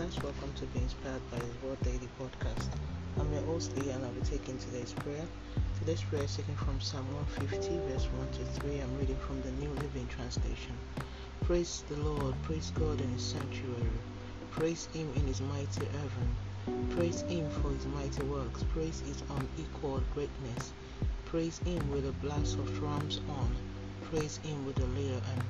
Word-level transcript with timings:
Inspired 0.00 1.30
by 1.32 1.38
His 1.38 1.62
Word 1.62 1.82
Daily 1.82 2.08
podcast. 2.20 2.68
I'm 3.18 3.32
your 3.32 3.42
host 3.42 3.76
Lee 3.76 3.90
and 3.90 4.04
I'll 4.04 4.12
be 4.12 4.20
taking 4.20 4.56
today's 4.56 4.92
prayer. 4.92 5.26
Today's 5.80 6.02
prayer 6.02 6.22
is 6.22 6.36
taken 6.36 6.54
from 6.54 6.80
Psalm 6.80 7.04
150, 7.14 7.80
verse 7.92 8.06
1 8.06 8.28
to 8.30 8.60
3. 8.60 8.78
I'm 8.78 8.98
reading 9.00 9.16
from 9.16 9.42
the 9.42 9.50
New 9.50 9.70
Living 9.70 10.06
Translation. 10.06 10.78
Praise 11.42 11.82
the 11.88 11.96
Lord, 11.96 12.40
praise 12.42 12.70
God 12.78 13.00
in 13.00 13.08
His 13.08 13.24
sanctuary, 13.24 13.98
praise 14.52 14.86
Him 14.92 15.12
in 15.16 15.26
His 15.26 15.40
mighty 15.40 15.86
heaven, 15.86 16.88
praise 16.90 17.22
Him 17.22 17.50
for 17.60 17.70
His 17.70 17.86
mighty 17.86 18.22
works, 18.22 18.62
praise 18.72 19.02
His 19.04 19.24
unequaled 19.28 20.04
greatness, 20.14 20.72
praise 21.24 21.58
Him 21.66 21.90
with 21.90 22.06
a 22.06 22.12
blast 22.24 22.56
of 22.56 22.72
drums 22.78 23.20
on, 23.28 23.50
praise 24.12 24.36
Him 24.44 24.64
with 24.64 24.78
a 24.78 24.86
lyre 24.86 25.20
and 25.34 25.42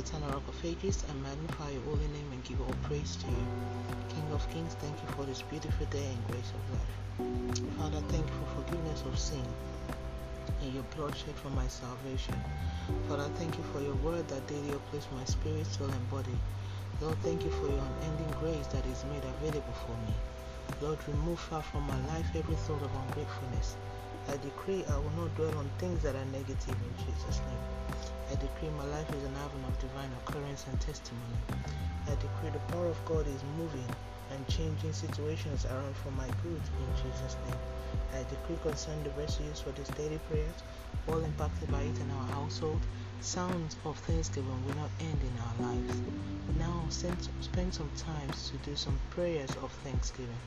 Eternal 0.00 0.30
Rock 0.30 0.48
of 0.48 0.64
Ages, 0.64 1.04
I 1.10 1.12
magnify 1.12 1.72
your 1.72 1.82
holy 1.82 2.08
name 2.08 2.32
and 2.32 2.42
give 2.42 2.58
all 2.62 2.74
praise 2.84 3.16
to 3.16 3.26
you. 3.26 3.46
King 4.08 4.24
of 4.32 4.48
Kings, 4.50 4.72
thank 4.80 4.96
you 5.02 5.08
for 5.14 5.26
this 5.26 5.42
beautiful 5.42 5.84
day 5.86 6.06
and 6.14 6.26
grace 6.28 6.52
of 6.56 6.62
life. 6.72 7.76
Father, 7.76 8.00
thank 8.08 8.26
you 8.26 8.32
for 8.40 8.62
forgiveness 8.62 9.04
of 9.04 9.18
sin 9.18 9.44
and 10.62 10.72
your 10.72 10.84
blood 10.96 11.14
shed 11.14 11.34
for 11.36 11.50
my 11.50 11.66
salvation. 11.68 12.34
Father, 13.08 13.28
thank 13.36 13.58
you 13.58 13.64
for 13.74 13.80
your 13.82 13.94
word 13.96 14.26
that 14.28 14.46
daily 14.46 14.72
uplifts 14.72 15.08
my 15.12 15.24
spirit, 15.24 15.66
soul, 15.66 15.90
and 15.90 16.10
body. 16.10 16.38
Lord, 17.02 17.18
thank 17.18 17.44
you 17.44 17.50
for 17.50 17.68
your 17.68 17.84
unending 18.00 18.32
grace 18.40 18.68
that 18.68 18.86
is 18.86 19.04
made 19.04 19.24
available 19.36 19.76
for 19.84 19.96
me. 20.08 20.14
Lord, 20.80 20.98
remove 21.08 21.38
far 21.40 21.60
from 21.60 21.82
my 21.82 22.00
life 22.06 22.26
every 22.34 22.56
thought 22.56 22.82
of 22.82 22.90
ungratefulness. 23.04 23.76
I 24.32 24.38
decree 24.38 24.82
I 24.88 24.96
will 24.96 25.12
not 25.20 25.36
dwell 25.36 25.58
on 25.58 25.68
things 25.78 26.02
that 26.02 26.16
are 26.16 26.24
negative 26.32 26.76
in 26.88 27.04
Jesus' 27.04 27.40
name. 27.44 27.64
I 28.30 28.36
decree 28.36 28.70
my 28.78 28.84
life 28.84 29.10
is 29.10 29.24
an 29.24 29.34
avenue 29.34 29.66
of 29.66 29.80
occurrence 30.60 30.66
and 30.66 30.80
testimony. 30.80 31.36
I 32.06 32.10
decree 32.10 32.50
the 32.50 32.72
power 32.72 32.86
of 32.86 33.04
God 33.04 33.26
is 33.26 33.42
moving 33.56 33.86
and 34.32 34.48
changing 34.48 34.92
situations 34.92 35.66
around 35.66 35.96
for 35.96 36.10
my 36.12 36.26
good 36.42 36.60
in 36.60 36.96
Jesus' 36.96 37.36
name. 37.46 37.58
I 38.14 38.22
decree 38.28 38.58
concerning 38.62 39.04
the 39.04 39.10
used 39.44 39.62
for 39.62 39.70
this 39.70 39.88
daily 39.88 40.18
prayers, 40.28 40.62
all 41.08 41.22
impacted 41.22 41.70
by 41.70 41.82
it 41.82 42.00
in 42.00 42.10
our 42.10 42.26
household, 42.28 42.80
sounds 43.20 43.76
of 43.84 43.98
thanksgiving 43.98 44.66
will 44.66 44.76
not 44.76 44.90
end 45.00 45.20
in 45.22 45.34
our 45.42 45.70
lives. 45.70 46.00
Now 46.58 46.84
spend 46.88 47.74
some 47.74 47.90
time 47.96 48.30
to 48.30 48.56
do 48.70 48.76
some 48.76 48.98
prayers 49.10 49.50
of 49.62 49.70
thanksgiving. 49.84 50.40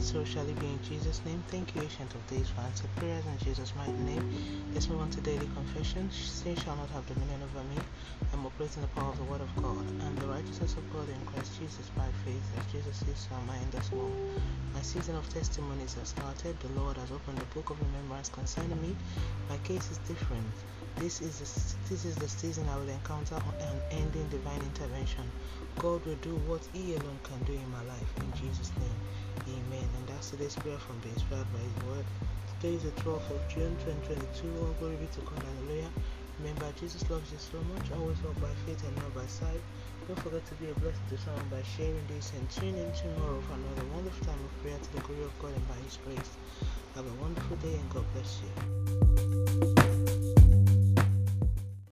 So 0.00 0.24
shall 0.24 0.48
it 0.48 0.58
be 0.60 0.66
in 0.66 0.82
Jesus' 0.82 1.20
name. 1.26 1.42
Thank 1.48 1.74
you, 1.74 1.82
Ancient 1.82 2.14
of 2.14 2.24
Days, 2.28 2.48
for 2.48 2.60
answered 2.60 2.94
prayers 2.96 3.24
in 3.26 3.44
Jesus' 3.44 3.74
mighty 3.74 4.00
name. 4.04 4.22
Let's 4.72 4.88
move 4.88 5.00
on 5.00 5.10
to 5.10 5.20
daily 5.20 5.48
confession. 5.54 6.08
Sin 6.10 6.54
shall 6.56 6.76
not 6.76 6.88
have 6.90 7.04
dominion 7.06 7.42
over 7.42 7.64
me. 7.64 7.76
I'm 8.32 8.46
operating 8.46 8.82
the 8.82 8.88
power 8.88 9.10
of 9.10 9.18
the 9.18 9.24
Word 9.24 9.40
of 9.40 9.54
God 9.56 9.84
and 9.88 10.16
the 10.18 10.28
righteousness 10.28 10.76
of 10.76 10.88
God 10.92 11.08
in 11.08 11.20
Christ 11.26 11.58
Jesus 11.58 11.90
by 11.96 12.06
faith, 12.24 12.42
as 12.58 12.72
Jesus 12.72 13.02
is 13.02 13.28
our 13.32 13.42
mind 13.42 13.74
as 13.76 13.90
well. 13.90 14.12
My 14.72 14.80
season 14.82 15.16
of 15.16 15.28
testimonies 15.28 15.94
has 15.94 16.08
started. 16.10 16.58
The 16.60 16.80
Lord 16.80 16.96
has 16.96 17.10
opened 17.10 17.38
the 17.38 17.46
book 17.46 17.70
of 17.70 17.80
remembrance 17.80 18.28
concerning 18.28 18.80
me. 18.80 18.96
My 19.48 19.58
case 19.58 19.90
is 19.90 19.98
different. 19.98 20.46
This 20.96 21.20
is 21.20 21.38
the, 21.38 21.88
this 21.90 22.04
is 22.04 22.14
the 22.14 22.28
season 22.28 22.68
I 22.68 22.76
will 22.76 22.88
encounter 22.88 23.34
an 23.34 23.80
ending 23.90 24.28
divine 24.28 24.60
intervention. 24.60 25.24
God 25.76 26.04
will 26.06 26.16
do 26.16 26.36
what 26.46 26.62
He 26.72 26.94
alone 26.94 27.18
can 27.24 27.42
do 27.44 27.52
in 27.52 27.70
my 27.70 27.82
life. 27.82 28.12
In 28.18 28.32
Jesus' 28.40 28.70
name, 28.78 28.98
today's 30.28 30.56
prayer 30.56 30.76
from 30.76 30.98
being 31.00 31.14
inspired 31.14 31.48
by 31.56 31.58
His 31.58 31.76
Word. 31.88 32.04
Today 32.60 32.74
is 32.76 32.84
the 32.84 32.92
12th 33.00 33.32
of 33.32 33.40
June, 33.48 33.72
2022. 33.80 34.44
All 34.60 34.76
glory 34.76 34.96
be 34.96 35.08
to 35.16 35.20
God. 35.24 35.40
Hallelujah. 35.40 35.88
Remember, 36.38 36.68
Jesus 36.78 37.00
loves 37.08 37.32
you 37.32 37.40
so 37.40 37.56
much. 37.72 37.88
Always 37.96 38.20
walk 38.20 38.36
by 38.36 38.52
faith 38.68 38.84
and 38.84 38.94
not 38.96 39.08
by 39.14 39.24
sight. 39.24 39.62
Don't 40.06 40.20
forget 40.20 40.44
to 40.44 40.54
be 40.60 40.68
a 40.68 40.74
blessing 40.84 41.08
to 41.08 41.16
someone 41.16 41.48
by 41.48 41.64
sharing 41.64 42.04
this 42.12 42.32
and 42.36 42.44
tune 42.50 42.76
in 42.76 42.92
tomorrow 42.92 43.40
for 43.40 43.56
another 43.56 43.88
wonderful 43.96 44.26
time 44.26 44.36
of 44.44 44.52
prayer 44.60 44.76
to 44.76 44.90
the 44.92 45.00
glory 45.08 45.24
of 45.24 45.32
God 45.40 45.56
and 45.56 45.64
by 45.64 45.80
His 45.88 45.96
grace. 46.04 46.32
Have 46.94 47.08
a 47.08 47.16
wonderful 47.24 47.56
day 47.64 47.72
and 47.72 47.88
God 47.88 48.04
bless 48.12 48.44
you. 48.44 49.57